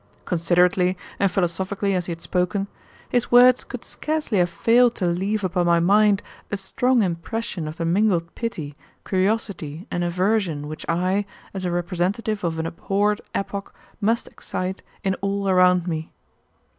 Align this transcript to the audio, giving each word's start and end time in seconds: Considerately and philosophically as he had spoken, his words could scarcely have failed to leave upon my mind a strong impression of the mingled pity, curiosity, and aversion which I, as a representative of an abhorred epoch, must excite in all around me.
Considerately 0.25 0.97
and 1.19 1.29
philosophically 1.29 1.93
as 1.93 2.07
he 2.07 2.11
had 2.11 2.21
spoken, 2.21 2.67
his 3.09 3.31
words 3.31 3.63
could 3.63 3.85
scarcely 3.85 4.39
have 4.39 4.49
failed 4.49 4.95
to 4.95 5.05
leave 5.05 5.43
upon 5.43 5.67
my 5.67 5.79
mind 5.79 6.23
a 6.49 6.57
strong 6.57 7.03
impression 7.03 7.67
of 7.67 7.77
the 7.77 7.85
mingled 7.85 8.33
pity, 8.33 8.75
curiosity, 9.05 9.85
and 9.91 10.03
aversion 10.03 10.67
which 10.67 10.87
I, 10.89 11.27
as 11.53 11.65
a 11.65 11.71
representative 11.71 12.43
of 12.43 12.57
an 12.57 12.65
abhorred 12.65 13.21
epoch, 13.35 13.75
must 14.01 14.25
excite 14.27 14.81
in 15.03 15.13
all 15.21 15.47
around 15.47 15.85
me. 15.87 16.11